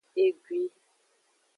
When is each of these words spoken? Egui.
Egui. 0.23 0.63